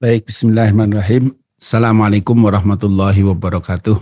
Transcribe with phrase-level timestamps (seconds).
[0.00, 1.36] Baik, bismillahirrahmanirrahim.
[1.60, 4.00] Assalamualaikum warahmatullahi wabarakatuh.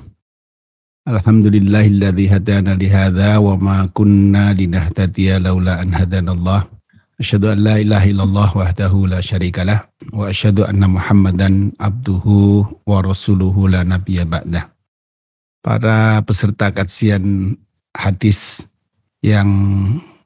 [1.10, 6.70] Alhamdulillahilladzi hadana li hadza wa ma kunna linahtadiya laula an hadanallah.
[7.18, 13.66] Asyhadu an la ilaha illallah wahdahu la syarikalah wa asyhadu anna Muhammadan abduhu wa rasuluhu
[13.66, 14.70] la nabiyya ba'dah.
[15.66, 17.58] Para peserta kajian
[17.90, 18.70] hadis
[19.18, 19.50] yang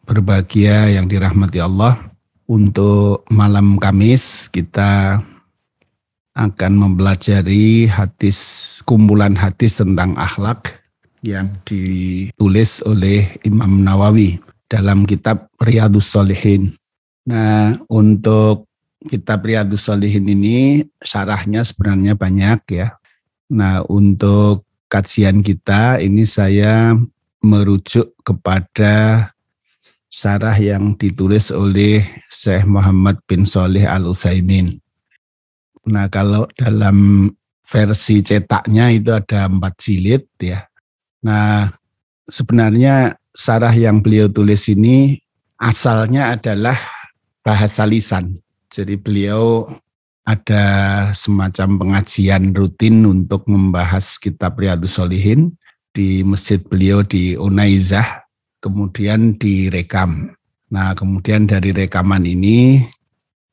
[0.04, 1.96] berbahagia yang dirahmati Allah,
[2.44, 5.24] untuk malam Kamis kita
[6.32, 10.80] akan mempelajari hadis kumpulan hadis tentang akhlak
[11.22, 16.74] yang ditulis oleh Imam Nawawi dalam kitab Riyadus Solihin.
[17.22, 18.66] Nah, untuk
[19.06, 22.98] kitab Riyadus Solihin ini syarahnya sebenarnya banyak ya.
[23.52, 26.98] Nah, untuk kajian kita ini saya
[27.38, 29.30] merujuk kepada
[30.10, 34.81] syarah yang ditulis oleh Syekh Muhammad bin Soleh Al Utsaimin.
[35.88, 37.26] Nah, kalau dalam
[37.66, 40.62] versi cetaknya itu ada empat jilid ya.
[41.24, 41.72] Nah,
[42.28, 45.18] sebenarnya syarah yang beliau tulis ini
[45.56, 46.76] asalnya adalah
[47.42, 48.38] bahasa lisan.
[48.70, 49.66] Jadi beliau
[50.22, 50.64] ada
[51.16, 55.58] semacam pengajian rutin untuk membahas kitab Riyadus Solihin
[55.90, 58.22] di masjid beliau di Unaizah
[58.62, 60.30] kemudian direkam.
[60.72, 62.80] Nah, kemudian dari rekaman ini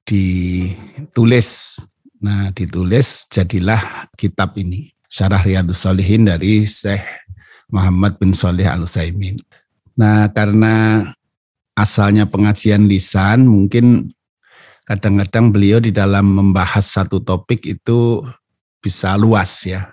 [0.05, 1.81] ditulis.
[2.20, 4.92] Nah, ditulis jadilah kitab ini.
[5.09, 7.02] Syarah Riyadus Salihin dari Syekh
[7.72, 9.39] Muhammad bin Salih Al Utsaimin.
[9.95, 11.08] Nah, karena
[11.73, 14.11] asalnya pengajian lisan, mungkin
[14.84, 18.22] kadang-kadang beliau di dalam membahas satu topik itu
[18.83, 19.89] bisa luas ya.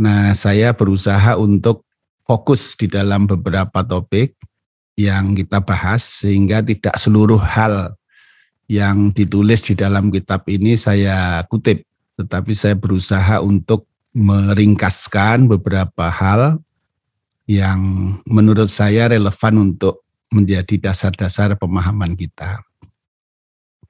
[0.00, 1.84] Nah, saya berusaha untuk
[2.24, 4.38] fokus di dalam beberapa topik
[4.94, 7.98] yang kita bahas sehingga tidak seluruh hal
[8.70, 11.82] yang ditulis di dalam kitab ini saya kutip,
[12.14, 16.62] tetapi saya berusaha untuk meringkaskan beberapa hal
[17.50, 17.80] yang
[18.30, 22.62] menurut saya relevan untuk menjadi dasar-dasar pemahaman kita.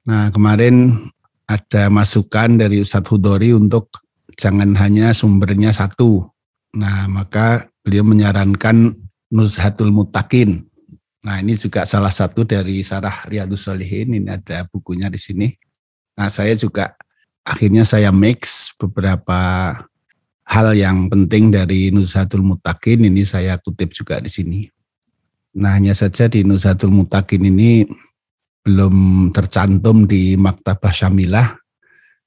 [0.01, 0.97] Nah, kemarin
[1.45, 4.01] ada masukan dari Ustadz Hudori untuk
[4.33, 6.25] jangan hanya sumbernya satu.
[6.73, 8.97] Nah, maka beliau menyarankan
[9.29, 10.65] Nuzhatul Mutakin.
[11.21, 15.53] Nah ini juga salah satu dari Sarah Riyadus Solihin, ini ada bukunya di sini.
[16.17, 16.97] Nah saya juga
[17.45, 19.39] akhirnya saya mix beberapa
[20.49, 24.65] hal yang penting dari Nuzhatul Mutakin, ini saya kutip juga di sini.
[25.61, 27.85] Nah hanya saja di Nuzhatul Mutakin ini
[28.65, 31.53] belum tercantum di Maktabah Syamilah,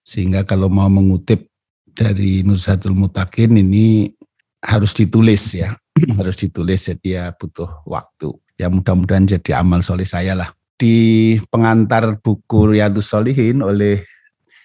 [0.06, 1.50] sehingga kalau mau mengutip
[1.90, 4.14] dari Nuzhatul Mutakin ini
[4.62, 5.74] harus ditulis ya,
[6.18, 8.43] harus ditulis jadi ya butuh waktu.
[8.54, 10.54] Ya mudah-mudahan jadi amal soleh saya lah.
[10.74, 14.02] Di pengantar buku Riyadus Solihin oleh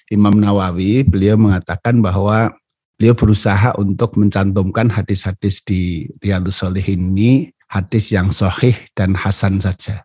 [0.09, 2.53] Imam Nawawi, beliau mengatakan bahwa
[2.97, 10.01] beliau berusaha untuk mencantumkan hadis-hadis di Riyadus Solihin ini hadis yang sahih dan hasan saja.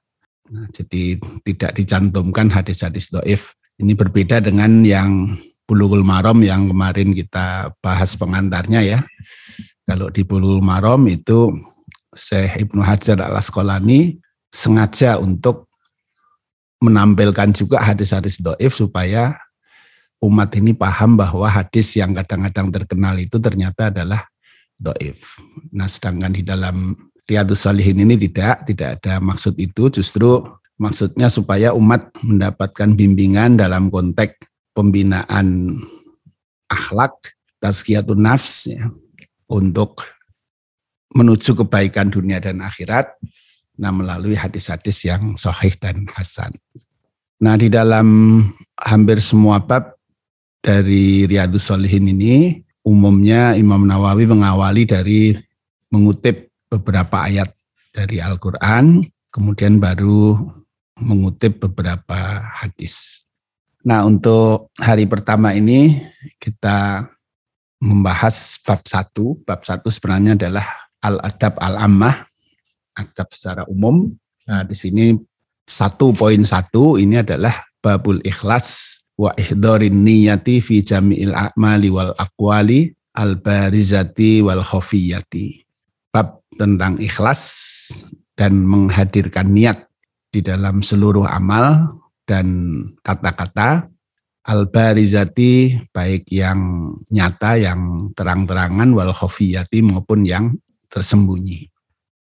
[0.52, 3.56] Nah, jadi tidak dicantumkan hadis-hadis doif.
[3.80, 9.00] Ini berbeda dengan yang Bulughul Maram yang kemarin kita bahas pengantarnya ya.
[9.88, 11.56] Kalau di Bulughul Maram itu
[12.14, 14.18] Syekh Ibnu Hajar al Asqalani
[14.54, 15.66] sengaja untuk
[16.78, 19.38] menampilkan juga hadis-hadis doif supaya
[20.22, 24.24] umat ini paham bahwa hadis yang kadang-kadang terkenal itu ternyata adalah
[24.78, 25.38] doif.
[25.74, 30.44] Nah sedangkan di dalam Riyadus Salihin ini tidak, tidak ada maksud itu, justru
[30.76, 34.44] maksudnya supaya umat mendapatkan bimbingan dalam konteks
[34.76, 35.80] pembinaan
[36.68, 37.16] akhlak,
[37.64, 38.92] tazkiyatun nafs, ya,
[39.48, 40.04] untuk
[41.14, 43.14] menuju kebaikan dunia dan akhirat
[43.74, 46.54] nah melalui hadis-hadis yang sahih dan hasan.
[47.42, 48.06] Nah di dalam
[48.78, 49.98] hampir semua bab
[50.62, 55.34] dari Riyadus Solihin ini umumnya Imam Nawawi mengawali dari
[55.90, 57.50] mengutip beberapa ayat
[57.90, 59.02] dari Al-Quran,
[59.34, 60.38] kemudian baru
[61.02, 63.26] mengutip beberapa hadis.
[63.82, 65.98] Nah untuk hari pertama ini
[66.38, 67.10] kita
[67.82, 69.36] membahas bab satu.
[69.44, 72.24] Bab satu sebenarnya adalah al-adab al-ammah,
[72.96, 74.10] adab secara umum.
[74.48, 75.14] Nah, di sini
[75.68, 82.90] satu poin satu ini adalah babul ikhlas wa ihdorin niyati fi jami'il a'mali wal aqwali
[83.14, 85.62] al barizati wal khafiyati.
[86.10, 87.42] Bab tentang ikhlas
[88.34, 89.86] dan menghadirkan niat
[90.34, 91.94] di dalam seluruh amal
[92.26, 92.46] dan
[93.06, 93.86] kata-kata
[94.44, 100.52] al-barizati baik yang nyata yang terang-terangan wal khafiyati maupun yang
[100.94, 101.66] tersembunyi.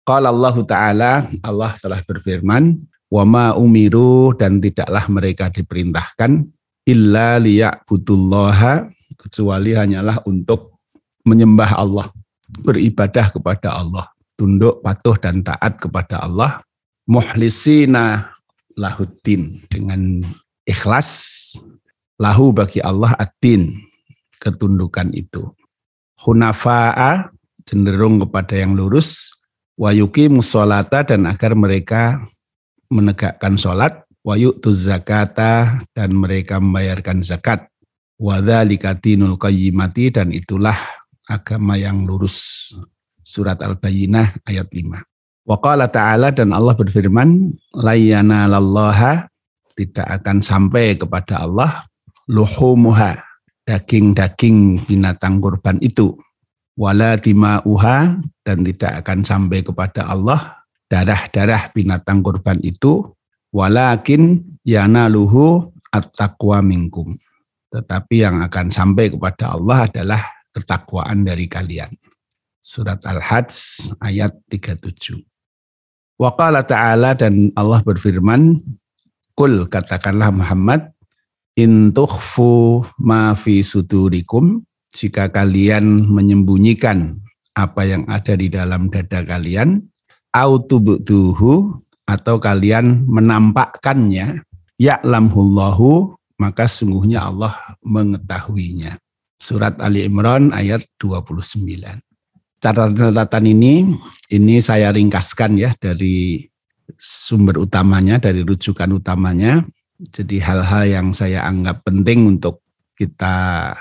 [0.06, 1.12] Qala Allah Ta'ala,
[1.42, 2.78] Allah telah berfirman,
[3.10, 6.46] wa ma umiru dan tidaklah mereka diperintahkan
[6.86, 8.86] illa liya'budullaha
[9.18, 10.78] kecuali hanyalah untuk
[11.24, 12.06] menyembah Allah,
[12.62, 14.06] beribadah kepada Allah,
[14.36, 16.60] tunduk patuh dan taat kepada Allah,
[17.08, 18.28] muhlisina
[18.76, 20.20] lahuddin dengan
[20.68, 21.10] ikhlas
[22.20, 23.72] lahu bagi Allah ad-din
[24.44, 25.48] ketundukan itu.
[26.20, 27.33] Hunafa'a
[27.68, 29.32] cenderung kepada yang lurus,
[29.80, 32.20] wayuki musolata dan agar mereka
[32.92, 37.66] menegakkan sholat, wayu'tu zakata dan mereka membayarkan zakat.
[38.20, 40.76] Wadhalika dinul qayyimati dan itulah
[41.26, 42.70] agama yang lurus.
[43.24, 45.48] Surat Al-Bayyinah ayat 5.
[45.48, 49.28] Waqala ta'ala dan Allah berfirman, layana lallaha
[49.76, 51.84] tidak akan sampai kepada Allah
[52.30, 53.20] luhumuha
[53.68, 56.16] daging-daging binatang kurban itu
[56.74, 60.58] wala dima'uha dan tidak akan sampai kepada Allah.
[60.90, 63.08] Darah-darah binatang kurban itu.
[63.54, 67.14] Walakin yanaluhu at-taqwa minkum.
[67.70, 70.22] Tetapi yang akan sampai kepada Allah adalah
[70.54, 71.90] ketakwaan dari kalian.
[72.64, 73.52] Surat al-hajj
[74.00, 75.20] ayat 37
[76.16, 78.62] Waqala ta'ala dan Allah berfirman
[79.34, 80.94] Kul katakanlah Muhammad
[81.58, 84.62] intukhfu ma fi sudurikum
[84.94, 87.18] jika kalian menyembunyikan
[87.58, 89.82] apa yang ada di dalam dada kalian,
[90.30, 91.74] autubuduhu
[92.06, 94.46] atau kalian menampakkannya,
[94.78, 98.98] ya'lamhullahu maka sungguhnya Allah mengetahuinya.
[99.38, 101.66] Surat Ali Imran ayat 29.
[102.62, 103.92] Catatan-catatan ini
[104.32, 106.48] ini saya ringkaskan ya dari
[106.96, 109.62] sumber utamanya, dari rujukan utamanya.
[110.00, 112.64] Jadi hal-hal yang saya anggap penting untuk
[112.96, 113.72] kita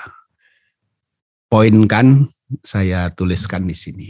[1.54, 2.26] poinkan
[2.66, 4.08] saya tuliskan di sini.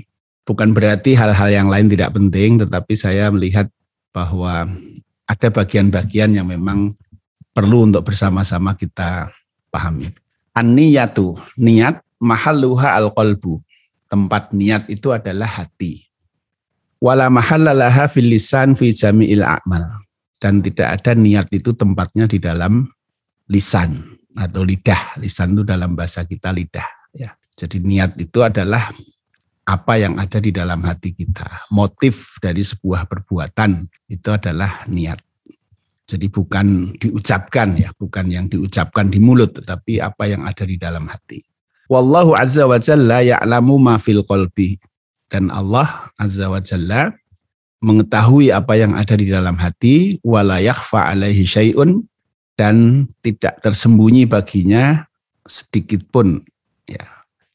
[0.49, 3.69] Bukan berarti hal-hal yang lain tidak penting, tetapi saya melihat
[4.17, 4.65] bahwa
[5.29, 6.89] ada bagian-bagian yang memang
[7.53, 9.29] perlu untuk bersama-sama kita
[9.69, 10.09] pahami.
[10.57, 13.61] An-niyatu, niat mahalluha al-qalbu.
[14.09, 16.01] Tempat niat itu adalah hati.
[16.97, 19.85] Wala mahallalaha fil lisan fi jami'il a'mal.
[20.41, 22.89] Dan tidak ada niat itu tempatnya di dalam
[23.53, 25.21] lisan atau lidah.
[25.21, 28.91] Lisan itu dalam bahasa kita lidah Ya, jadi niat itu adalah
[29.65, 31.71] apa yang ada di dalam hati kita.
[31.73, 35.23] Motif dari sebuah perbuatan itu adalah niat.
[36.05, 41.09] Jadi bukan diucapkan ya, bukan yang diucapkan di mulut, tetapi apa yang ada di dalam
[41.09, 41.41] hati.
[41.89, 44.77] Wallahu azza wa jalla ya'lamu ma fil qalbi.
[45.33, 47.17] Dan Allah azza wa jalla
[47.81, 52.05] mengetahui apa yang ada di dalam hati, wala yakhfa alaihi syai'un
[52.57, 55.09] dan tidak tersembunyi baginya
[55.45, 56.41] sedikit pun
[56.85, 57.07] Ya,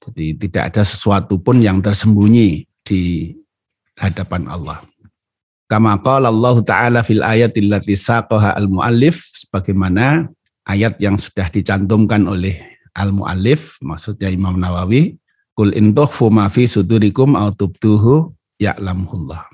[0.01, 3.33] jadi tidak ada sesuatu pun yang tersembunyi di
[3.99, 4.81] hadapan Allah.
[5.69, 10.25] Kama qala Allah Ta'ala fil ayatil lati saqaha al-muallif sebagaimana
[10.65, 12.57] ayat yang sudah dicantumkan oleh
[12.97, 15.21] al-muallif maksudnya Imam Nawawi
[15.53, 19.45] kul intukhfu ma fi sudurikum au tubtuhu ya'lamullah.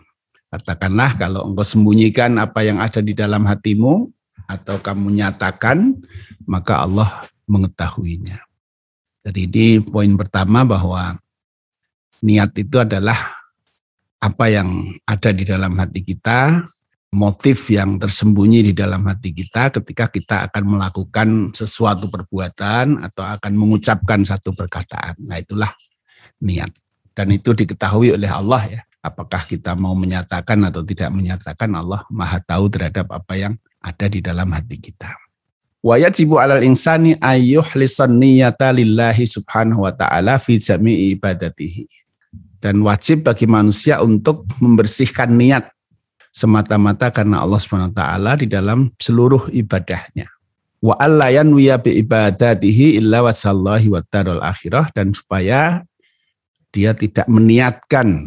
[0.55, 4.07] Katakanlah kalau engkau sembunyikan apa yang ada di dalam hatimu
[4.47, 5.99] atau kamu nyatakan
[6.47, 8.39] maka Allah mengetahuinya.
[9.25, 11.17] Jadi ini poin pertama bahwa
[12.21, 13.17] niat itu adalah
[14.21, 14.69] apa yang
[15.01, 16.61] ada di dalam hati kita,
[17.09, 21.27] motif yang tersembunyi di dalam hati kita ketika kita akan melakukan
[21.57, 25.17] sesuatu perbuatan atau akan mengucapkan satu perkataan.
[25.25, 25.73] Nah itulah
[26.45, 26.69] niat.
[27.15, 28.81] Dan itu diketahui oleh Allah ya.
[29.01, 34.21] Apakah kita mau menyatakan atau tidak menyatakan Allah maha tahu terhadap apa yang ada di
[34.21, 35.24] dalam hati kita.
[35.85, 41.85] Wa yajibu alal insani ayyuhlisan niyata lillahi subhanahu wa ta'ala fi jami'i ibadatihi.
[42.57, 45.69] Dan wajib bagi manusia untuk membersihkan niat
[46.33, 50.25] semata-mata karena Allah Subhanahu wa taala di dalam seluruh ibadahnya.
[50.81, 54.01] Wa alla yanwiya bi ibadatihi illa wasallahi wa
[54.41, 55.85] akhirah dan supaya
[56.73, 58.25] dia tidak meniatkan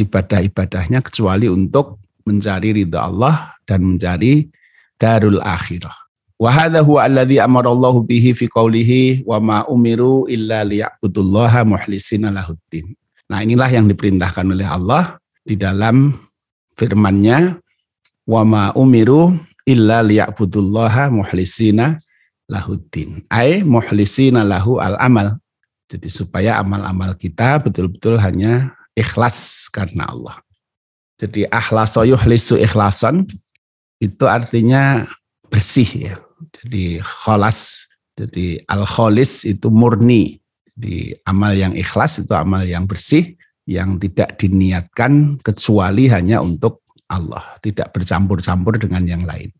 [0.00, 4.48] ibadah-ibadahnya kecuali untuk mencari ridha Allah dan mencari
[4.96, 6.07] darul akhirah.
[6.38, 12.30] Wa hadha huwa alladhi amara Allah bihi fi qawlihi wa ma umiru illa liya'budullaha muhlisina
[12.30, 12.94] lahuddin.
[13.26, 16.14] Nah, inilah yang diperintahkan oleh Allah di dalam
[16.78, 17.58] firman-Nya
[18.30, 19.34] wa ma umiru
[19.66, 21.98] illa liya'budullaha muhlisina
[22.46, 23.26] lahuddin.
[23.34, 25.42] Ai muhlisina lahu al-amal.
[25.90, 30.38] Jadi supaya amal-amal kita betul-betul hanya ikhlas karena Allah.
[31.18, 33.26] Jadi ahlaso ikhlasan
[33.98, 35.02] itu artinya
[35.50, 40.40] bersih ya jadi kholas, jadi al-kholis itu murni.
[40.78, 43.34] Di amal yang ikhlas itu amal yang bersih,
[43.66, 49.50] yang tidak diniatkan kecuali hanya untuk Allah, tidak bercampur-campur dengan yang lain.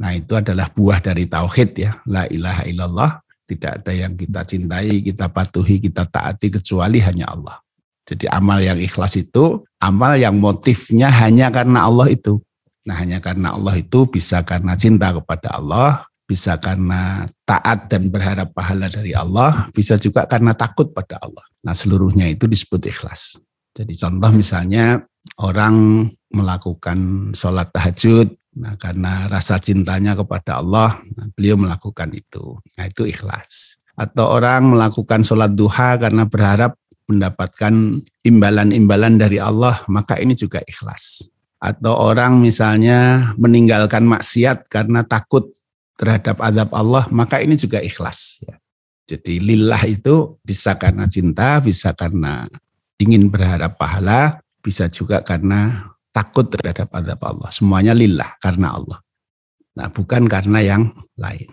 [0.00, 1.92] Nah itu adalah buah dari tauhid ya.
[2.08, 3.10] La ilaha illallah.
[3.44, 7.60] Tidak ada yang kita cintai, kita patuhi, kita taati kecuali hanya Allah.
[8.08, 12.40] Jadi amal yang ikhlas itu amal yang motifnya hanya karena Allah itu.
[12.88, 18.56] Nah hanya karena Allah itu bisa karena cinta kepada Allah, bisa karena taat dan berharap
[18.56, 21.44] pahala dari Allah, bisa juga karena takut pada Allah.
[21.64, 23.36] Nah seluruhnya itu disebut ikhlas.
[23.74, 25.04] Jadi contoh misalnya
[25.40, 32.58] orang melakukan sholat tahajud, nah karena rasa cintanya kepada Allah, nah, beliau melakukan itu.
[32.76, 33.78] Nah itu ikhlas.
[33.94, 36.74] Atau orang melakukan sholat duha karena berharap
[37.06, 41.22] mendapatkan imbalan-imbalan dari Allah, maka ini juga ikhlas.
[41.62, 45.48] Atau orang misalnya meninggalkan maksiat karena takut
[45.94, 48.42] terhadap azab Allah, maka ini juga ikhlas.
[48.42, 48.58] Ya.
[49.04, 52.48] Jadi lillah itu bisa karena cinta, bisa karena
[52.96, 57.50] ingin berharap pahala, bisa juga karena takut terhadap azab Allah.
[57.52, 58.98] Semuanya lillah karena Allah.
[59.74, 60.82] Nah, bukan karena yang
[61.18, 61.50] lain.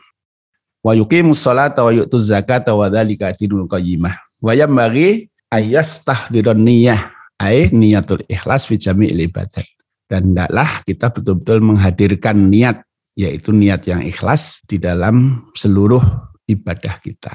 [0.82, 4.14] Wa yuqimus salata wa yu'tuz zakata wa dzalika dinul qayyimah.
[4.42, 7.02] Wa yambaghi ayyastahdiran niyah
[7.42, 9.66] ay niyatul ikhlas fi jami'il ibadat.
[10.06, 12.84] Dan hendaklah kita betul-betul menghadirkan niat
[13.16, 16.02] yaitu niat yang ikhlas di dalam seluruh
[16.48, 17.34] ibadah kita.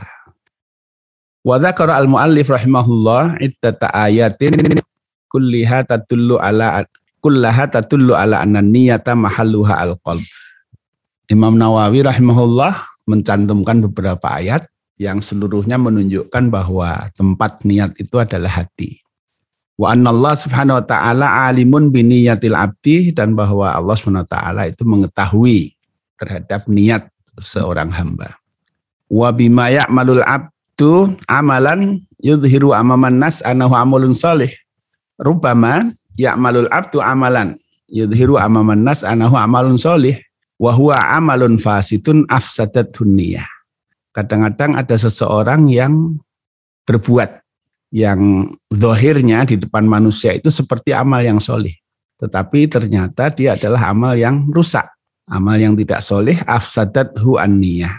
[1.47, 4.83] Wa dzakara al-muallif rahimahullah iddata ayatin
[5.31, 6.83] kulliha tatullu ala
[7.23, 10.27] kullaha tatullu ala anna niyata mahalluha al-qalb.
[11.31, 14.67] Imam Nawawi rahimahullah mencantumkan beberapa ayat
[14.99, 19.06] yang seluruhnya menunjukkan bahwa tempat niat itu adalah hati.
[19.77, 24.89] Wa Allah subhanahu wa ta'ala alimun biniyatil abdi dan bahwa Allah subhanahu wa ta'ala itu
[24.89, 25.77] mengetahui
[26.17, 28.41] terhadap niat seorang hamba.
[29.13, 34.49] Wa bima ya'malul abdu amalan yudhiru amaman nas anahu amalun salih.
[35.21, 37.61] Rubama ya'malul abdu amalan
[37.93, 40.17] yudhiru amaman nas anahu amalun salih.
[40.57, 42.97] Wa huwa amalun fasitun afsadat.
[44.17, 46.17] Kadang-kadang ada seseorang yang
[46.89, 47.45] berbuat
[47.95, 51.75] yang zohirnya di depan manusia itu seperti amal yang solih.
[52.17, 54.97] Tetapi ternyata dia adalah amal yang rusak
[55.31, 57.95] amal yang tidak soleh afsadat hu niyah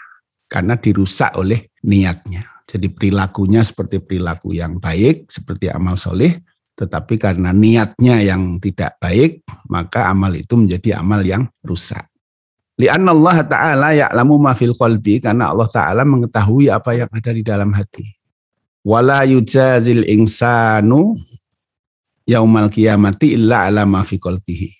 [0.47, 2.47] karena dirusak oleh niatnya.
[2.67, 6.35] Jadi perilakunya seperti perilaku yang baik, seperti amal soleh,
[6.75, 12.03] tetapi karena niatnya yang tidak baik, maka amal itu menjadi amal yang rusak.
[12.77, 17.43] Lianna Allah Ta'ala ya'lamu ma fil qalbi, karena Allah Ta'ala mengetahui apa yang ada di
[17.43, 18.16] dalam hati.
[18.87, 21.19] Wala yujazil insanu
[22.23, 24.71] yaumal kiamati illa ala ma fi qalbihi.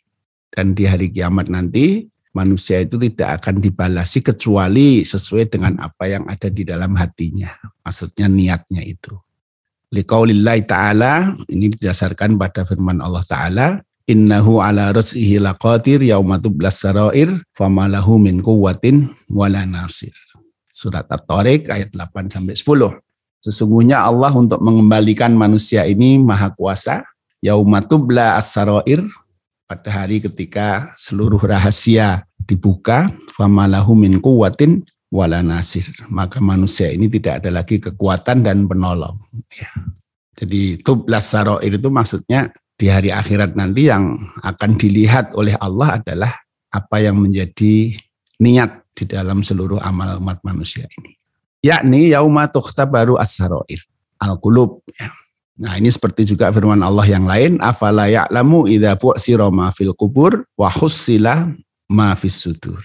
[0.48, 6.24] Dan di hari kiamat nanti manusia itu tidak akan dibalasi kecuali sesuai dengan apa yang
[6.24, 7.52] ada di dalam hatinya.
[7.84, 9.12] Maksudnya niatnya itu.
[9.92, 13.68] Liqaulillahi ta'ala, ini didasarkan pada firman Allah ta'ala,
[14.08, 20.16] Innahu ala riz'ihi laqadir yaumatu sarair famalahu min quwwatin wala nasir.
[20.72, 23.07] Surat At-Tariq ayat 8 sampai 10.
[23.41, 27.06] Sesungguhnya Allah untuk mengembalikan manusia ini maha kuasa.
[27.38, 29.06] Yaumatubla as-sarair
[29.67, 37.44] pada hari ketika seluruh rahasia dibuka famalahu min kuwatin wala nasir maka manusia ini tidak
[37.44, 39.15] ada lagi kekuatan dan penolong
[39.51, 39.72] ya.
[40.39, 46.32] jadi tublas saroir itu maksudnya di hari akhirat nanti yang akan dilihat oleh Allah adalah
[46.72, 47.91] apa yang menjadi
[48.39, 51.16] niat di dalam seluruh amal umat manusia ini
[51.62, 52.50] yakni yauma
[52.88, 53.82] baru as-saroir
[54.22, 55.14] al-qulub ya.
[55.58, 60.46] Nah ini seperti juga firman Allah yang lain, afala ya'lamu idza bu'sira ma fil kubur
[60.54, 61.50] wa hussila
[61.90, 62.78] ma fis sudur.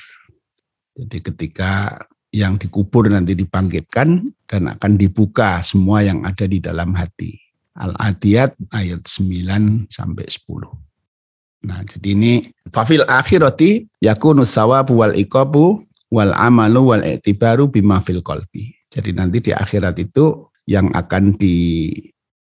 [0.97, 2.01] Jadi ketika
[2.33, 7.37] yang dikubur nanti dibangkitkan dan akan dibuka semua yang ada di dalam hati.
[7.77, 11.69] Al-Adiyat ayat 9 sampai 10.
[11.69, 12.33] Nah, jadi ini
[12.69, 15.81] fafil akhirati yakunu sawabu wal iqabu
[16.13, 18.77] wal amalu wal i'tibaru bima fil qalbi.
[18.93, 21.89] Jadi nanti di akhirat itu yang akan di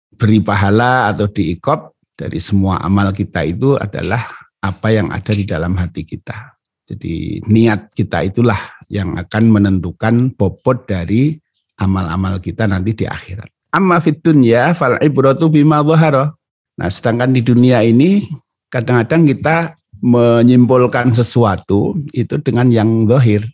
[0.09, 4.25] beri pahala atau diikop dari semua amal kita itu adalah
[4.61, 6.57] apa yang ada di dalam hati kita.
[6.89, 8.57] Jadi niat kita itulah
[8.89, 11.37] yang akan menentukan bobot dari
[11.79, 13.47] amal-amal kita nanti di akhirat.
[13.71, 16.35] Amma fit dunya fal ibratu bima dhahara.
[16.75, 18.27] Nah, sedangkan di dunia ini
[18.67, 19.55] kadang-kadang kita
[20.01, 23.45] menyimpulkan sesuatu itu dengan yang zahir.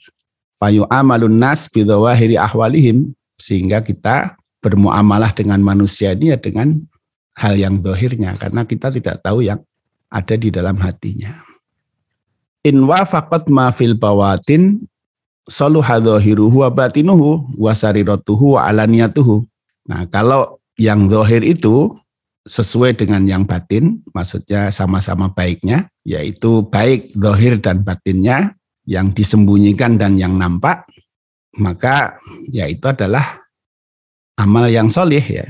[0.58, 6.74] Fayu amalun nas bidawahiri ahwalihim sehingga kita bermuamalah dengan manusia ini ya dengan
[7.38, 9.62] hal yang dohirnya karena kita tidak tahu yang
[10.10, 11.38] ada di dalam hatinya.
[12.66, 14.82] In wafaqat ma fil bawatin
[15.46, 19.46] saluha dhahiruhu wa batinuhu wa sariratuhu wa alaniyatuhu.
[19.88, 21.94] Nah, kalau yang dohir itu
[22.48, 28.56] sesuai dengan yang batin, maksudnya sama-sama baiknya, yaitu baik dohir dan batinnya,
[28.88, 30.88] yang disembunyikan dan yang nampak,
[31.60, 32.16] maka
[32.48, 33.44] ya itu adalah
[34.40, 35.44] amal yang solih ya.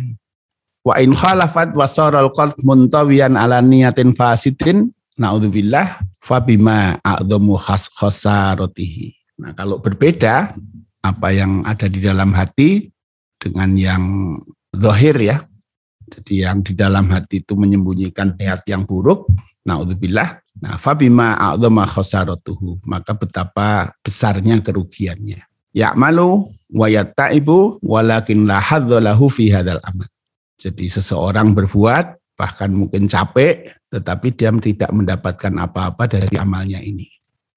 [0.81, 4.89] Wa in khalafat wa saral qalb muntawiyan ala niyatin fasidin
[5.21, 9.13] naudzubillah fa bima a'dhamu khas khasaratihi.
[9.37, 10.57] Nah, kalau berbeda
[11.05, 12.89] apa yang ada di dalam hati
[13.37, 14.03] dengan yang
[14.73, 15.37] zahir ya.
[16.07, 19.27] Jadi yang di dalam hati itu menyembunyikan niat yang buruk,
[19.67, 20.39] naudzubillah.
[20.63, 25.43] Nah, fabima a'dhama khasaratuhu, maka betapa besarnya kerugiannya.
[25.75, 30.09] Ya'malu wa yatta'ibu walakin la hadzalahu fi hadzal amal.
[30.57, 37.05] Jadi seseorang berbuat bahkan mungkin capek tetapi dia tidak mendapatkan apa-apa dari amalnya ini.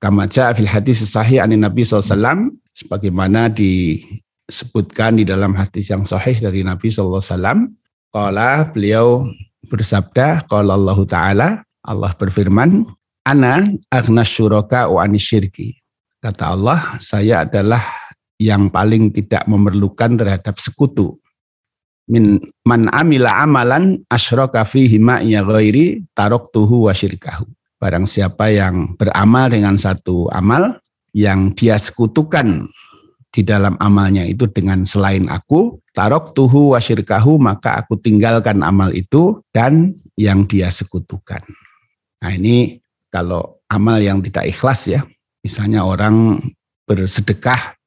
[0.00, 6.64] Kama fil hadis sahih an Nabi SAW sebagaimana disebutkan di dalam hadis yang sahih dari
[6.64, 7.69] Nabi SAW.
[8.11, 9.23] Kala beliau
[9.71, 11.49] bersabda, Kala Allah Ta'ala,
[11.87, 12.90] Allah berfirman,
[13.23, 15.79] Ana agna syuraka wa syirki.
[16.19, 17.81] Kata Allah, saya adalah
[18.40, 21.21] yang paling tidak memerlukan terhadap sekutu.
[22.11, 27.47] Min man amila amalan asyraka fihi ma'iya ghairi taraktuhu wa syirkahu.
[27.79, 30.83] Barang siapa yang beramal dengan satu amal
[31.14, 32.67] yang dia sekutukan
[33.30, 39.38] di dalam amalnya itu dengan selain aku, tarok tuhu wasyirkahu, maka aku tinggalkan amal itu
[39.54, 41.42] dan yang dia sekutukan.
[42.20, 42.82] Nah ini
[43.14, 45.06] kalau amal yang tidak ikhlas ya,
[45.46, 46.42] misalnya orang
[46.90, 47.78] bersedekah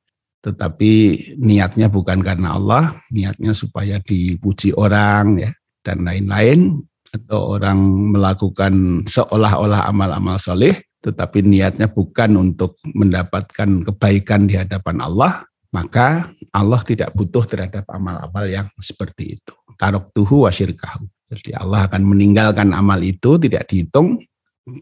[0.44, 0.92] tetapi
[1.40, 5.52] niatnya bukan karena Allah, niatnya supaya dipuji orang ya
[5.88, 6.84] dan lain-lain
[7.16, 7.80] atau orang
[8.12, 15.44] melakukan seolah-olah amal-amal soleh tetapi niatnya bukan untuk mendapatkan kebaikan di hadapan Allah,
[15.76, 19.54] maka Allah tidak butuh terhadap amal-amal yang seperti itu.
[19.76, 21.04] Tarok tuhu wasyirkahu.
[21.28, 24.22] Jadi Allah akan meninggalkan amal itu, tidak dihitung,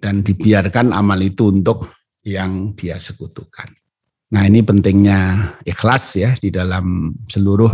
[0.04, 1.90] dan dibiarkan amal itu untuk
[2.22, 3.74] yang dia sekutukan.
[4.32, 7.72] Nah ini pentingnya ikhlas ya di dalam seluruh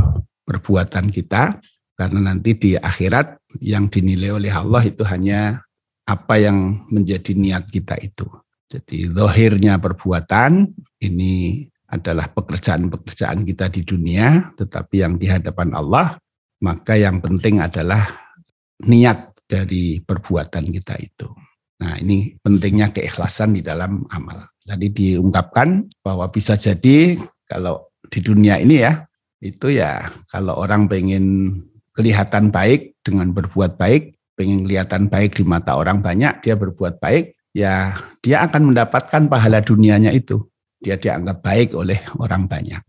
[0.48, 1.60] perbuatan kita
[2.00, 5.62] karena nanti di akhirat yang dinilai oleh Allah itu hanya
[6.07, 8.25] apa yang menjadi niat kita itu.
[8.67, 10.72] Jadi zohirnya perbuatan
[11.03, 16.20] ini adalah pekerjaan-pekerjaan kita di dunia, tetapi yang di hadapan Allah,
[16.63, 18.07] maka yang penting adalah
[18.83, 21.31] niat dari perbuatan kita itu.
[21.77, 24.50] Nah, ini pentingnya keikhlasan di dalam amal.
[24.67, 27.15] Tadi diungkapkan bahwa bisa jadi
[27.48, 29.07] kalau di dunia ini ya,
[29.39, 31.53] itu ya kalau orang pengen
[31.96, 37.34] kelihatan baik dengan berbuat baik, pengen kelihatan baik di mata orang banyak, dia berbuat baik,
[37.58, 40.46] ya dia akan mendapatkan pahala dunianya itu.
[40.78, 42.80] Dia dianggap baik oleh orang banyak.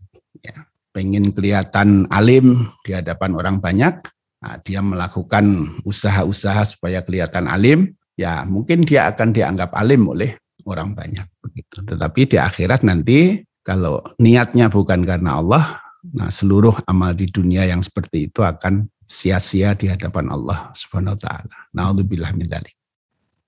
[0.45, 0.55] Ya,
[0.93, 3.97] pengen kelihatan alim di hadapan orang banyak,
[4.45, 10.37] nah, dia melakukan usaha-usaha supaya kelihatan alim, ya mungkin dia akan dianggap alim oleh
[10.69, 11.81] orang banyak begitu.
[11.81, 15.81] Tetapi di akhirat nanti kalau niatnya bukan karena Allah,
[16.13, 21.21] nah seluruh amal di dunia yang seperti itu akan sia-sia di hadapan Allah Subhanahu wa
[21.25, 21.57] taala.
[21.73, 22.77] Nauzubillah min dzalik.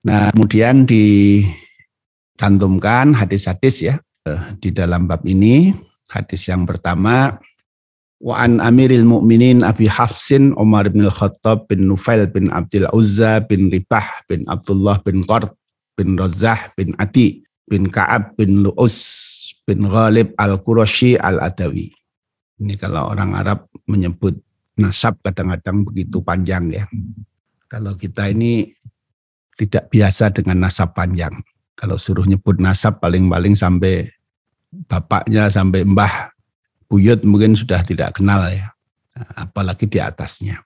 [0.02, 5.70] Nah, kemudian dicantumkan hadis-hadis ya eh, di dalam bab ini.
[6.10, 7.38] Hadis yang pertama
[8.22, 13.66] Wa an Amiril Mukminin Abi Hafsin Umar bin Al-Khattab bin Nufail bin Abdul Uzza bin
[13.66, 15.50] Ribah bin Abdullah bin Qard
[15.98, 18.94] bin Razah bin Ati bin Ka'ab bin Lu'us
[19.66, 21.90] bin Ghalib Al-Qurashi Al-Adawi.
[22.62, 24.38] Ini kalau orang Arab menyebut
[24.78, 26.84] nasab kadang-kadang begitu panjang ya.
[27.68, 28.72] Kalau kita ini
[29.56, 31.32] tidak biasa dengan nasab panjang.
[31.76, 34.08] Kalau suruh nyebut nasab paling-paling sampai
[34.88, 36.32] bapaknya sampai mbah
[36.88, 38.72] buyut mungkin sudah tidak kenal ya.
[39.36, 40.60] Apalagi di atasnya.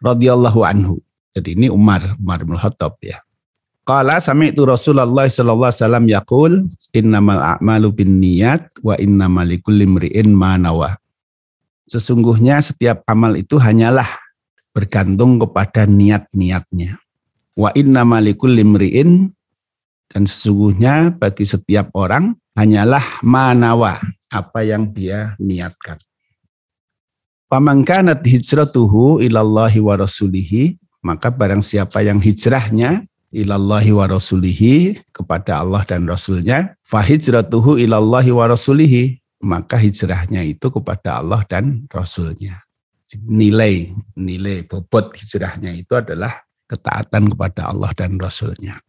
[0.00, 1.00] Radhiyallahu anhu.
[1.32, 3.20] Jadi ini Umar, Umar bin Khattab ya.
[3.82, 6.52] Qala sami'tu Rasulullah sallallahu alaihi wasallam yaqul
[6.94, 11.01] innamal a'malu binniyat wa innamal likulli imri'in ma nawa.
[11.92, 14.08] Sesungguhnya setiap amal itu hanyalah
[14.72, 16.96] bergantung kepada niat-niatnya.
[17.52, 19.28] Wa innamal likulli imri'in
[20.08, 24.00] dan sesungguhnya bagi setiap orang hanyalah manawa
[24.32, 26.00] apa yang dia niatkan.
[27.52, 35.84] Pamangkanat hijratuhu ilallahi wa rasulihi, maka barang siapa yang hijrahnya ilallahi wa rasulihi kepada Allah
[35.84, 42.62] dan Rasulnya, fahijratuhu ilallahi wa rasulihi, maka hijrahnya itu kepada Allah dan Rasulnya.
[43.12, 48.80] Nilai, nilai bobot hijrahnya itu adalah ketaatan kepada Allah dan Rasulnya.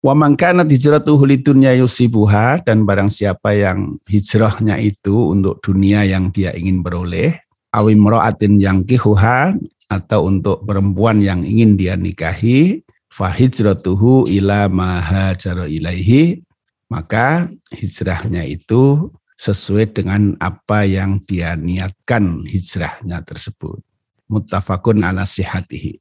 [0.00, 6.28] Wa man kanat hijratuhu lidunya yusibuha dan barang siapa yang hijrahnya itu untuk dunia yang
[6.32, 7.36] dia ingin beroleh,
[7.72, 9.56] awimra'atin yang kihuha
[9.88, 12.80] atau untuk perempuan yang ingin dia nikahi,
[13.12, 16.44] fa hijratuhu ila ma hajara ilaihi
[16.90, 23.80] Maka hijrahnya itu sesuai dengan apa yang dia niatkan hijrahnya tersebut.
[24.28, 25.96] Muttafaqun ala sihatihi.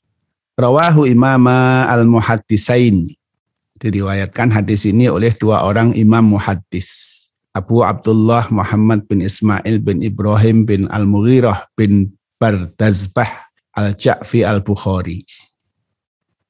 [0.59, 3.15] Rawahu imama al-muhaddisain.
[3.79, 7.15] Diriwayatkan hadis ini oleh dua orang imam muhaddis.
[7.55, 12.11] Abu Abdullah Muhammad bin Ismail bin Ibrahim bin Al-Mughirah bin
[12.43, 15.23] Bardazbah Al-Ja'fi Al-Bukhari.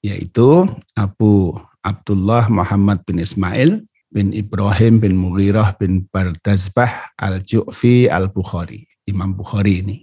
[0.02, 0.65] Yaitu
[0.97, 1.54] Abu
[1.86, 8.89] Abdullah Muhammad bin Ismail bin Ibrahim bin Mughirah bin Bardazbah Al-Ju'fi Al-Bukhari.
[9.06, 9.98] Imam Bukhari ini.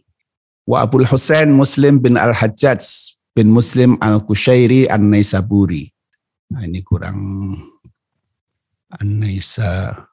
[0.66, 2.82] Wa Abul Husain Muslim bin Al-Hajjaj
[3.34, 5.90] bin Muslim Al-Kushairi An-Naisaburi.
[6.50, 7.18] Nah ini kurang
[8.90, 10.10] An-Naisaburi.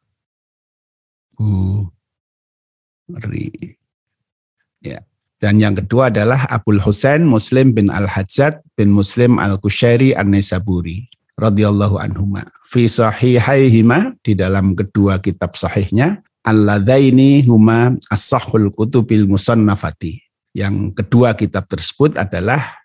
[4.84, 5.02] Ya.
[5.42, 12.46] Dan yang kedua adalah Abul Husain Muslim bin Al-Hajjat bin Muslim Al-Kushairi An-Naisaburi radhiyallahu anhuma.
[12.68, 20.22] Fi sahihaihima di dalam kedua kitab sahihnya alladaini huma as-sahhul kutubil musannafati.
[20.54, 22.84] Yang kedua kitab tersebut adalah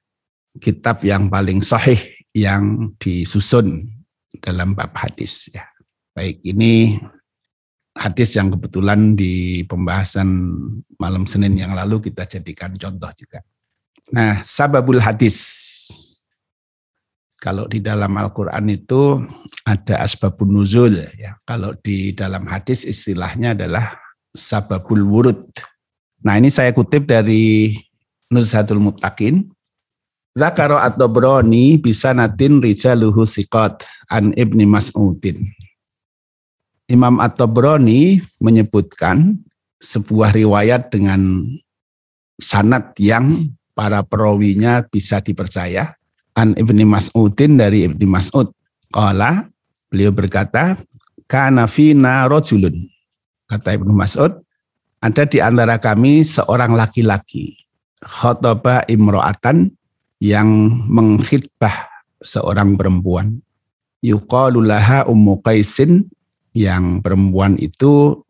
[0.57, 2.01] kitab yang paling sahih
[2.33, 3.85] yang disusun
[4.41, 5.69] dalam bab hadis ya.
[6.17, 6.99] Baik, ini
[7.95, 10.27] hadis yang kebetulan di pembahasan
[10.97, 13.43] malam Senin yang lalu kita jadikan contoh juga.
[14.09, 15.37] Nah, sababul hadis.
[17.39, 19.23] Kalau di dalam Al-Qur'an itu
[19.63, 21.39] ada asbabun nuzul ya.
[21.47, 23.95] Kalau di dalam hadis istilahnya adalah
[24.35, 25.47] sababul wurud.
[26.27, 27.79] Nah, ini saya kutip dari
[28.29, 29.47] Nuzhatul Muttaqin
[30.39, 35.43] Zakaro atau Broni bisa natin rijaluhu sikot an ibni Mas'udin.
[36.87, 39.35] Imam At-Tabrani menyebutkan
[39.83, 41.43] sebuah riwayat dengan
[42.39, 45.98] sanat yang para perawinya bisa dipercaya.
[46.39, 48.47] An Ibni Mas'udin dari Ibni Mas'ud.
[48.95, 49.51] Kala,
[49.91, 50.79] beliau berkata,
[51.27, 52.89] Kana fina rojulun.
[53.51, 54.39] Kata Ibnu Mas'ud,
[55.03, 57.59] ada di antara kami seorang laki-laki.
[57.99, 59.75] Khotoba imro'atan
[60.23, 60.49] yang
[60.87, 61.91] mengkhidbah
[62.23, 63.43] seorang perempuan.
[63.99, 66.07] Yuqalulaha Ummu Qaisin
[66.55, 68.23] yang perempuan itu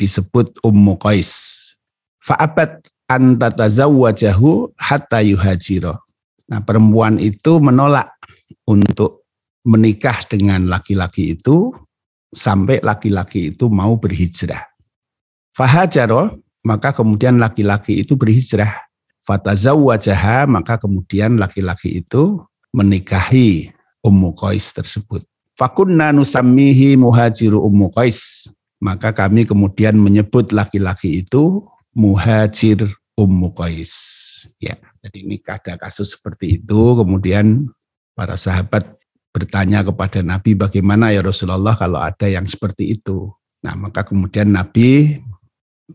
[0.00, 1.28] disebut Ummu Qais.
[2.24, 6.00] Fa'abat antatazawwajahu hatta yuhajiro.
[6.50, 8.10] Nah perempuan itu menolak
[8.66, 9.26] untuk
[9.62, 11.70] menikah dengan laki-laki itu
[12.34, 14.66] sampai laki-laki itu mau berhijrah.
[15.54, 16.34] Fahajaro,
[16.66, 18.90] maka kemudian laki-laki itu berhijrah
[19.30, 22.42] fatazawwajaha maka kemudian laki-laki itu
[22.74, 25.22] menikahi Ummu Qais tersebut.
[25.54, 28.48] Fakunna nusammihi muhajiru Ummu Qais.
[28.80, 31.60] Maka kami kemudian menyebut laki-laki itu
[31.92, 32.88] muhajir
[33.20, 33.92] Ummu Qais.
[34.56, 36.80] Ya, jadi ini ada kasus seperti itu.
[36.96, 37.64] Kemudian
[38.12, 39.00] para sahabat
[39.32, 43.32] bertanya kepada Nabi bagaimana ya Rasulullah kalau ada yang seperti itu.
[43.64, 45.20] Nah, maka kemudian Nabi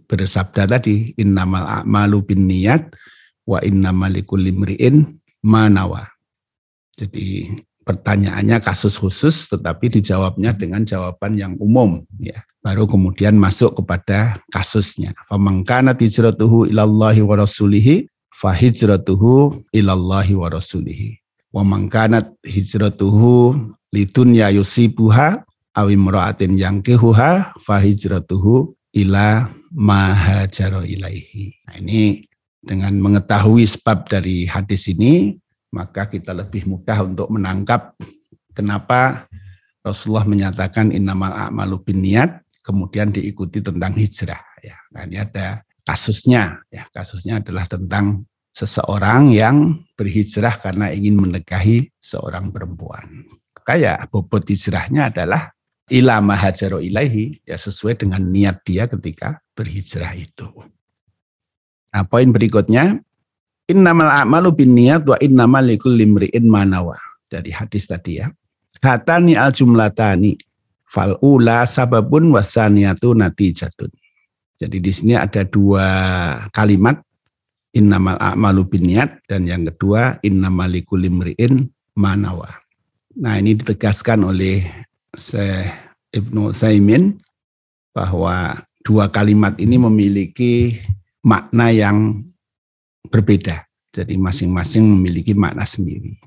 [0.10, 2.94] bersabda tadi innamal a'malu bin niat
[3.46, 6.10] wa inna malikul limri'in manawa.
[6.98, 7.54] Jadi
[7.86, 12.42] pertanyaannya kasus khusus tetapi dijawabnya dengan jawaban yang umum ya.
[12.66, 15.14] Baru kemudian masuk kepada kasusnya.
[15.30, 21.20] Famangkana hijratuhu ilallahi wa rasulihi fahijratuhu ilallahi wa rasulihi.
[21.56, 23.56] Wa mangkanat hijratuhu
[23.96, 31.56] lidunya yusibuha awimra'atin yang kehuha fahijratuhu ila mahajaro ilaihi.
[31.68, 32.28] Nah, ini
[32.64, 35.36] dengan mengetahui sebab dari hadis ini,
[35.76, 37.96] maka kita lebih mudah untuk menangkap
[38.56, 39.28] kenapa
[39.84, 44.42] Rasulullah menyatakan innamal a'malu niat, kemudian diikuti tentang hijrah.
[44.64, 46.66] Ya, nah ini ada kasusnya.
[46.74, 53.30] Ya, kasusnya adalah tentang seseorang yang berhijrah karena ingin menikahi seorang perempuan.
[53.66, 55.54] Kayak bobot hijrahnya adalah
[55.90, 60.50] ilama hajaro ilaihi, ya sesuai dengan niat dia ketika berhijrah itu.
[61.94, 63.00] Nah, poin berikutnya,
[63.70, 66.98] innamal a'malu bin niat wa innamal likulli imri'in manawa.
[67.26, 68.30] Dari hadis tadi ya.
[68.86, 70.38] Hatani al jumlatani
[70.86, 73.90] fal ula sababun wasaniatu natijatun.
[74.56, 75.88] Jadi di sini ada dua
[76.56, 77.00] kalimat
[77.76, 81.68] innamal a'malu bin niat dan yang kedua innamal likulli imri'in
[82.00, 82.48] manawa.
[83.16, 84.64] Nah, ini ditegaskan oleh
[85.16, 85.72] Syekh
[86.12, 87.20] Ibnu Saimin
[87.96, 90.80] bahwa dua kalimat ini memiliki
[91.24, 92.24] makna yang
[93.08, 93.66] berbeda.
[93.96, 96.20] Jadi masing-masing memiliki makna sendiri.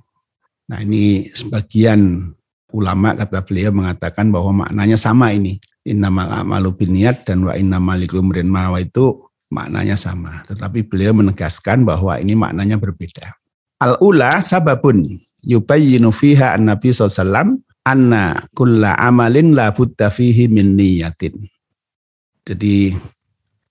[0.69, 2.33] Nah ini sebagian
[2.73, 5.61] ulama kata beliau mengatakan bahwa maknanya sama ini.
[5.89, 10.45] Innamal a'malu biniat dan wa innamal likumrin mawa itu maknanya sama.
[10.45, 13.33] Tetapi beliau menegaskan bahwa ini maknanya berbeda.
[13.81, 21.41] Al-ula sababun yubayyinu fiha an-nabi SAW anna kulla amalin la budda fihi min niyatin.
[22.45, 22.93] Jadi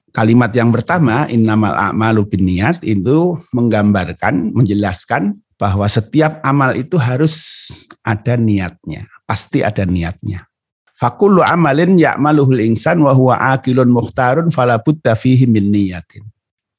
[0.10, 7.68] kalimat yang pertama innamal a'malu niat itu menggambarkan, menjelaskan bahwa setiap amal itu harus
[8.06, 10.47] ada niatnya, pasti ada niatnya.
[10.98, 16.26] Fakullu amalin ya'maluhul insan wa huwa akilun budda fihi min niyatin.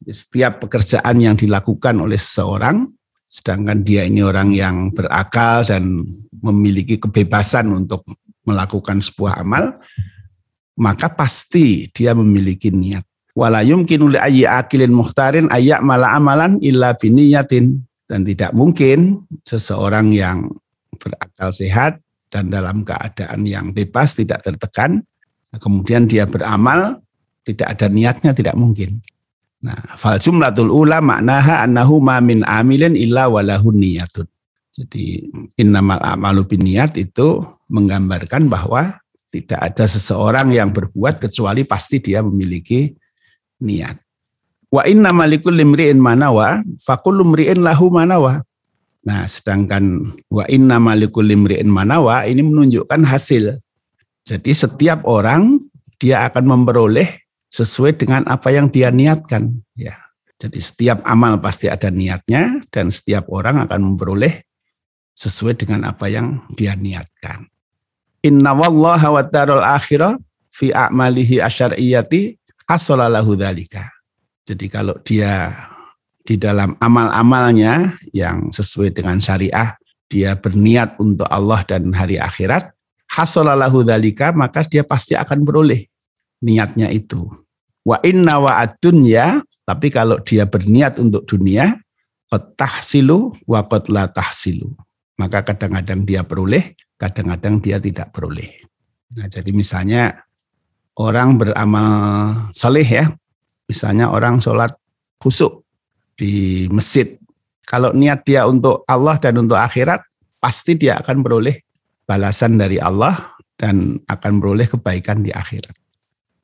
[0.02, 6.02] Setiap pekerjaan yang dilakukan oleh seseorang sedangkan dia ini orang yang berakal dan
[6.40, 8.08] memiliki kebebasan untuk
[8.48, 9.76] melakukan sebuah amal,
[10.80, 13.04] maka pasti dia memiliki niat.
[13.36, 17.84] Wala yumkinu li ayyi akilin muhtarin ayak mala amalan illa biniyatin.
[18.08, 20.48] Dan tidak mungkin seseorang yang
[20.96, 25.04] berakal sehat dan dalam keadaan yang bebas, tidak tertekan,
[25.56, 27.00] kemudian dia beramal,
[27.44, 29.00] tidak ada niatnya, tidak mungkin.
[29.58, 34.28] Nah, fal jumlatul ula maknaha annahu ma min amilin illa walahu niyatun.
[34.78, 35.26] Jadi
[35.58, 42.94] innamal amalu niat itu menggambarkan bahwa tidak ada seseorang yang berbuat kecuali pasti dia memiliki
[43.58, 43.98] niat.
[44.70, 48.46] Wa inna malikul limri'in manawa, fakul limri'in lahu manawa.
[49.06, 53.62] Nah, sedangkan wa inna malikul limri'in manawa ini menunjukkan hasil.
[54.26, 55.62] Jadi setiap orang
[55.96, 57.06] dia akan memperoleh
[57.48, 59.64] sesuai dengan apa yang dia niatkan.
[59.78, 59.96] Ya.
[60.38, 64.46] Jadi setiap amal pasti ada niatnya dan setiap orang akan memperoleh
[65.18, 67.50] sesuai dengan apa yang dia niatkan.
[68.22, 70.14] Inna wallaha wa darul akhirah
[70.54, 72.38] fi a'malihi asyariyati
[72.70, 73.90] hasolalahu dhalika.
[74.46, 75.50] Jadi kalau dia
[76.28, 79.80] di dalam amal-amalnya yang sesuai dengan syariah,
[80.12, 82.68] dia berniat untuk Allah dan hari akhirat,
[83.08, 85.88] hasolalahu dhalika, maka dia pasti akan beroleh
[86.44, 87.32] niatnya itu.
[87.80, 91.76] Wa inna wa dunya tapi kalau dia berniat untuk dunia,
[92.32, 94.72] tahsilu wa la tahsilu.
[95.16, 98.64] Maka kadang-kadang dia beroleh, kadang-kadang dia tidak beroleh.
[99.12, 100.24] Nah, jadi misalnya
[100.96, 103.12] orang beramal saleh ya,
[103.68, 104.72] misalnya orang sholat
[105.20, 105.67] khusuk
[106.18, 107.14] di masjid.
[107.62, 110.02] Kalau niat dia untuk Allah dan untuk akhirat,
[110.42, 111.62] pasti dia akan beroleh
[112.08, 115.72] balasan dari Allah dan akan beroleh kebaikan di akhirat.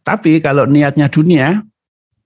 [0.04, 1.58] Tapi kalau niatnya dunia,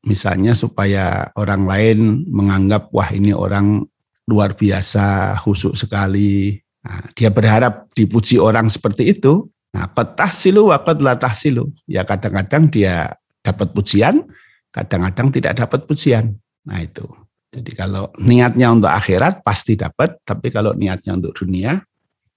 [0.05, 3.87] misalnya supaya orang lain menganggap wah ini orang
[4.29, 6.59] luar biasa, khusuk sekali,
[6.89, 9.45] Nah, dia berharap dipuji orang seperti itu.
[9.77, 11.69] Nah, petah silu wakat latah silu.
[11.85, 13.13] Ya kadang-kadang dia
[13.45, 14.25] dapat pujian,
[14.73, 16.41] kadang-kadang tidak dapat pujian.
[16.65, 17.05] Nah itu.
[17.49, 21.81] Jadi kalau niatnya untuk akhirat pasti dapat, tapi kalau niatnya untuk dunia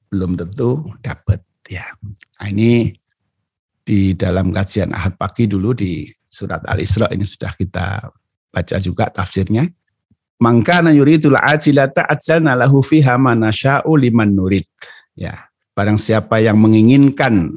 [0.08, 1.44] belum tentu dapat.
[1.68, 1.88] Ya.
[2.40, 2.96] Nah, ini
[3.84, 8.08] di dalam kajian Ahad pagi dulu di surat Al-Isra ini sudah kita
[8.52, 9.68] baca juga tafsirnya.
[10.42, 14.66] Mangkana yuridul ajilata ajalna lahu fiha manasya'u liman nurid.
[15.14, 17.52] Ya, barang siapa yang menginginkan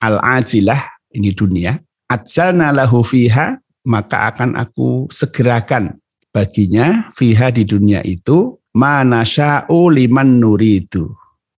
[0.00, 0.80] al-ajilah
[1.12, 9.90] ini dunia, ajalna lahu fiha maka akan aku segerakan baginya fiha di dunia itu manasya'u
[9.90, 11.10] liman nuridu.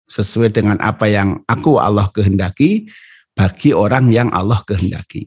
[0.09, 2.89] Sesuai dengan apa yang aku Allah kehendaki
[3.33, 5.25] bagi orang yang Allah kehendaki.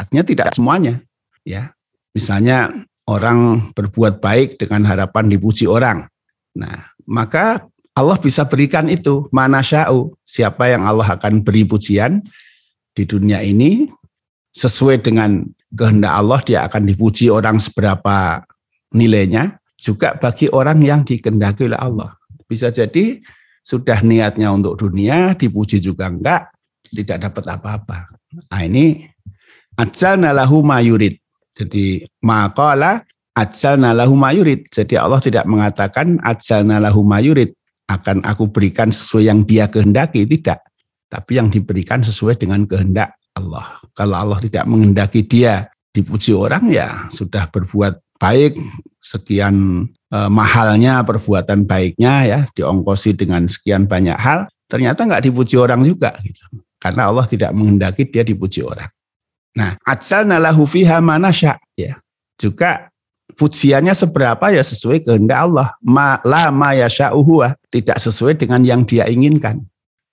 [0.00, 1.04] Artinya tidak semuanya,
[1.44, 1.68] ya.
[2.16, 2.72] Misalnya
[3.04, 6.08] orang berbuat baik dengan harapan dipuji orang.
[6.56, 10.16] Nah, maka Allah bisa berikan itu mana sya'u.
[10.24, 12.24] Siapa yang Allah akan beri pujian
[12.96, 13.88] di dunia ini
[14.56, 15.44] sesuai dengan
[15.76, 18.44] kehendak Allah dia akan dipuji orang seberapa
[18.92, 22.14] nilainya juga bagi orang yang dikendaki oleh Allah.
[22.46, 23.18] Bisa jadi
[23.62, 26.50] sudah niatnya untuk dunia dipuji juga enggak
[26.92, 27.98] tidak dapat apa-apa.
[28.52, 29.08] Nah ini
[29.80, 31.16] ajalna lahu mayurid.
[31.56, 33.04] Jadi maqala
[33.36, 34.68] ajalna lahu mayurid.
[34.68, 37.52] Jadi Allah tidak mengatakan ajalna lahu mayurid
[37.88, 40.64] akan aku berikan sesuai yang dia kehendaki, tidak.
[41.12, 43.80] Tapi yang diberikan sesuai dengan kehendak Allah.
[43.92, 48.54] Kalau Allah tidak menghendaki dia dipuji orang ya sudah berbuat baik
[49.02, 55.82] sekian eh, mahalnya perbuatan baiknya ya diongkosi dengan sekian banyak hal ternyata nggak dipuji orang
[55.82, 58.90] juga gitu karena Allah tidak menghendaki dia dipuji orang.
[59.54, 61.94] Nah, ajalna lahu fiha manasya ya.
[62.34, 62.90] Juga
[63.38, 65.68] pujiannya seberapa ya sesuai kehendak Allah.
[65.86, 69.62] Ma la ma yasha'uhu tidak sesuai dengan yang dia inginkan.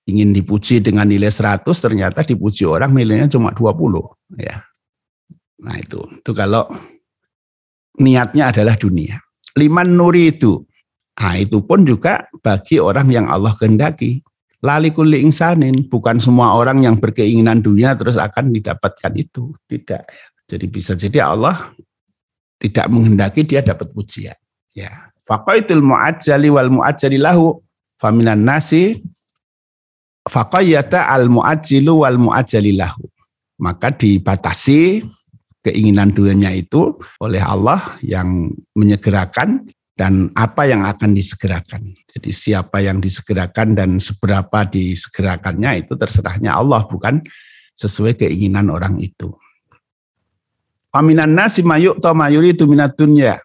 [0.05, 3.73] Ingin dipuji dengan nilai 100 ternyata dipuji orang nilainya cuma 20
[4.37, 4.61] ya.
[5.65, 6.05] Nah, itu.
[6.21, 6.69] Itu kalau
[7.99, 9.19] niatnya adalah dunia.
[9.59, 10.63] Liman nuri itu.
[11.19, 14.23] Nah, itu pun juga bagi orang yang Allah kehendaki.
[14.59, 19.55] Lali kuli insanin, bukan semua orang yang berkeinginan dunia terus akan didapatkan itu.
[19.67, 20.03] Tidak.
[20.47, 21.71] Jadi bisa jadi Allah
[22.59, 24.35] tidak menghendaki dia dapat pujian.
[24.75, 25.11] Ya.
[25.23, 27.61] Faqaitul mu'ajjali wal mu'ajjali lahu
[28.01, 28.99] faminan nasi
[30.27, 33.03] faqayyata al mu'ajjilu wal mu'ajjalilahu.
[33.59, 35.03] Maka dibatasi
[35.63, 39.67] keinginan dunia itu oleh Allah yang menyegerakan
[39.99, 41.91] dan apa yang akan disegerakan.
[42.15, 47.19] Jadi siapa yang disegerakan dan seberapa disegerakannya itu terserahnya Allah bukan
[47.75, 49.35] sesuai keinginan orang itu.
[50.95, 53.37] Aminan nasi mayuk to mayuri itu minat dunya.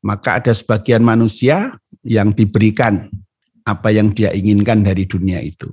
[0.00, 3.12] Maka ada sebagian manusia yang diberikan
[3.68, 5.68] apa yang dia inginkan dari dunia itu.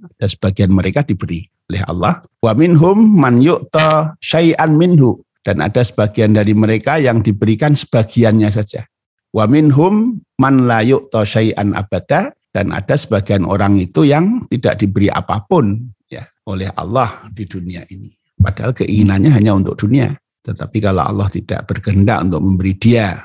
[0.00, 2.20] Ada sebagian mereka diberi oleh Allah.
[2.44, 5.24] Wa minhum man yu'ta syai'an minhu.
[5.42, 8.84] Dan ada sebagian dari mereka yang diberikan sebagiannya saja.
[9.32, 15.08] Wa minhum man la yu'ta syai'an abada dan ada sebagian orang itu yang tidak diberi
[15.08, 18.12] apa pun ya oleh Allah di dunia ini.
[18.36, 20.12] Padahal keinginannya hanya untuk dunia.
[20.44, 23.16] Tetapi kalau Allah tidak berkehendak untuk memberi dia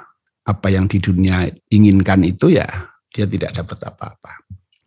[0.47, 2.65] apa yang di dunia inginkan itu ya
[3.11, 4.31] dia tidak dapat apa-apa.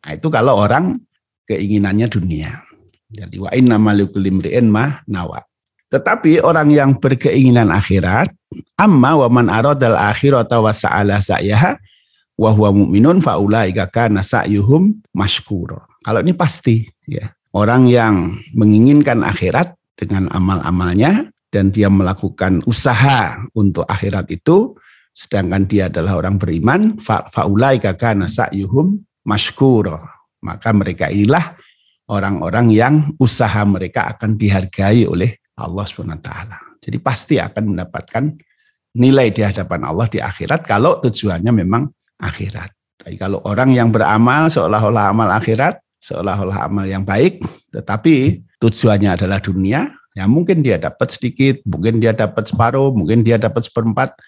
[0.00, 0.96] Nah, itu kalau orang
[1.44, 2.69] keinginannya dunia.
[3.10, 4.22] Jadi wa inna malikul
[4.70, 5.42] ma nawa.
[5.90, 8.30] Tetapi orang yang berkeinginan akhirat,
[8.78, 11.74] amma wa man aradal akhirata wa sa'ala sa'yaha
[12.38, 15.82] wa huwa mu'minun faulaika kana sa'yuhum mashkura.
[16.06, 17.34] Kalau ini pasti ya.
[17.50, 24.78] Orang yang menginginkan akhirat dengan amal-amalnya dan dia melakukan usaha untuk akhirat itu
[25.10, 29.98] sedangkan dia adalah orang beriman faulaika kana sa'yuhum mashkura.
[30.46, 31.58] Maka mereka inilah
[32.10, 36.30] orang-orang yang usaha mereka akan dihargai oleh Allah SWT.
[36.82, 38.34] Jadi pasti akan mendapatkan
[38.98, 41.86] nilai di hadapan Allah di akhirat kalau tujuannya memang
[42.18, 42.74] akhirat.
[43.00, 47.40] Tapi kalau orang yang beramal seolah-olah amal akhirat, seolah-olah amal yang baik,
[47.72, 53.40] tetapi tujuannya adalah dunia, ya mungkin dia dapat sedikit, mungkin dia dapat separuh, mungkin dia
[53.40, 54.20] dapat seperempat,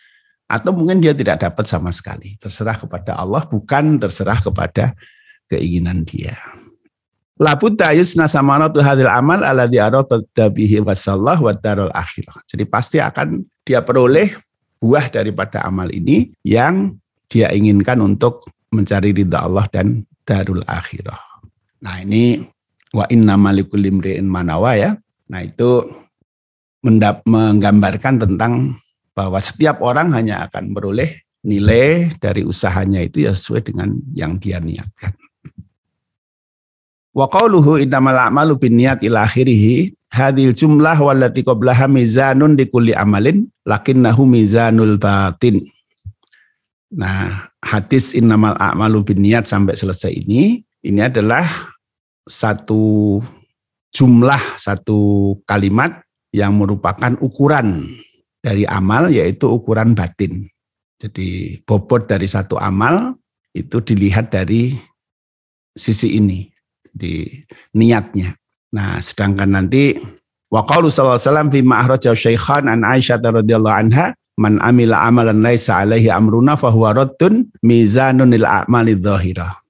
[0.48, 2.36] atau mungkin dia tidak dapat sama sekali.
[2.40, 4.96] Terserah kepada Allah, bukan terserah kepada
[5.52, 6.36] keinginan dia.
[7.42, 12.38] Labudda yusna samaratu hadil amal ala arada bihi wasallah wa darul akhirah.
[12.46, 14.30] Jadi pasti akan dia peroleh
[14.78, 16.94] buah daripada amal ini yang
[17.26, 21.18] dia inginkan untuk mencari ridha Allah dan darul akhirah.
[21.82, 22.46] Nah ini
[22.94, 23.82] wa inna malikul
[24.22, 24.94] manawa ya.
[25.26, 25.82] Nah itu
[26.86, 28.78] mendap, menggambarkan tentang
[29.18, 34.62] bahwa setiap orang hanya akan beroleh nilai dari usahanya itu ya sesuai dengan yang dia
[34.62, 35.10] niatkan.
[37.12, 43.48] Wa qawluhu innamal a'malu binniyat ila akhirih hadil jumlah wallati qablaha mizanun di kulli amalin
[43.68, 45.60] lakinnahu mizanul batin.
[46.92, 51.44] Nah, hadis innamal a'malu binniyat sampai selesai ini ini adalah
[52.24, 53.20] satu
[53.92, 56.00] jumlah satu kalimat
[56.32, 57.84] yang merupakan ukuran
[58.40, 60.48] dari amal yaitu ukuran batin.
[60.96, 63.20] Jadi bobot dari satu amal
[63.52, 64.80] itu dilihat dari
[65.76, 66.51] sisi ini
[66.92, 67.28] di
[67.76, 68.36] niatnya.
[68.72, 69.96] Nah, sedangkan nanti
[70.52, 71.60] wa qalu sallallahu alaihi wasallam fi
[72.68, 78.96] an Aisyah radhiyallahu anha man amila amalan laisa alaihi amruna huwa raddun mizanun lil a'mali
[78.96, 79.60] dhahira.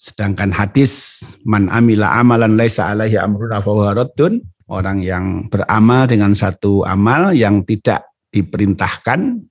[0.00, 6.86] Sedangkan hadis man amila amalan laisa alaihi amruna huwa raddun orang yang beramal dengan satu
[6.86, 9.42] amal yang tidak diperintahkan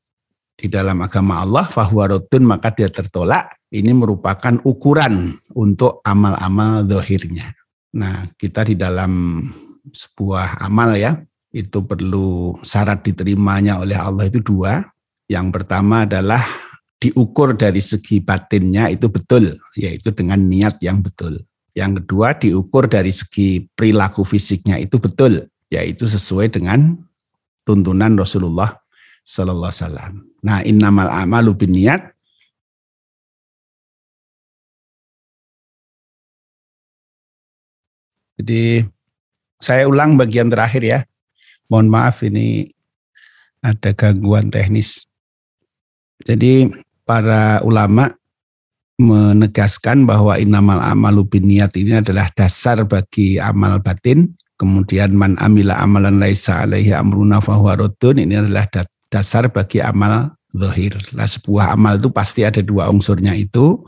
[0.55, 7.53] di dalam agama Allah fahuwa maka dia tertolak ini merupakan ukuran untuk amal-amal dohirnya.
[7.93, 9.45] Nah, kita di dalam
[9.89, 11.17] sebuah amal ya,
[11.49, 14.85] itu perlu syarat diterimanya oleh Allah itu dua.
[15.29, 16.41] Yang pertama adalah
[16.97, 21.41] diukur dari segi batinnya itu betul, yaitu dengan niat yang betul.
[21.77, 26.97] Yang kedua diukur dari segi perilaku fisiknya itu betul, yaitu sesuai dengan
[27.61, 28.73] tuntunan Rasulullah
[29.21, 30.13] Sallallahu Alaihi Wasallam.
[30.41, 32.09] Nah, innamal amalu bin niat
[38.39, 38.87] Jadi
[39.59, 40.99] saya ulang bagian terakhir ya.
[41.67, 42.71] Mohon maaf ini
[43.59, 45.03] ada gangguan teknis.
[46.23, 46.71] Jadi
[47.03, 48.15] para ulama
[48.99, 54.35] menegaskan bahwa inamal amalu niat ini adalah dasar bagi amal batin.
[54.59, 58.67] Kemudian man amila amalan laisa alaihi amruna fahuwa Ini adalah
[59.07, 60.99] dasar bagi amal zahir.
[61.15, 63.79] Lah sebuah amal itu pasti ada dua unsurnya itu.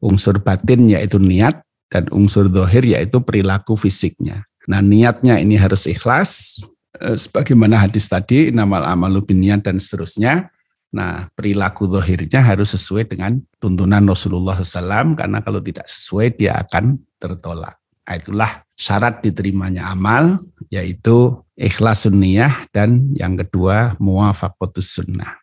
[0.00, 4.46] Unsur batin yaitu niat dan unsur dohir yaitu perilaku fisiknya.
[4.66, 6.60] Nah niatnya ini harus ikhlas,
[6.98, 10.50] eh, sebagaimana hadis tadi, namal amalu biniat dan seterusnya.
[10.90, 16.98] Nah perilaku dohirnya harus sesuai dengan tuntunan Rasulullah SAW, karena kalau tidak sesuai dia akan
[17.22, 17.78] tertolak.
[18.06, 20.38] Nah, itulah syarat diterimanya amal,
[20.70, 25.42] yaitu ikhlas sunniyah dan yang kedua muwafaqatus sunnah.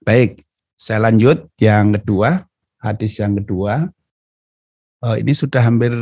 [0.00, 0.40] Baik,
[0.80, 2.48] saya lanjut yang kedua,
[2.80, 3.92] hadis yang kedua,
[5.02, 5.92] uh, ini sudah hampir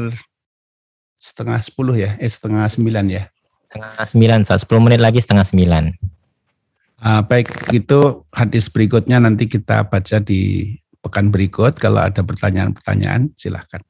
[1.20, 3.24] setengah sepuluh ya, eh setengah sembilan ya.
[3.66, 5.84] Setengah sembilan, saat sepuluh menit lagi setengah sembilan.
[7.00, 11.80] Uh, baik, itu hadis berikutnya nanti kita baca di pekan berikut.
[11.80, 13.80] Kalau ada pertanyaan-pertanyaan, silahkan.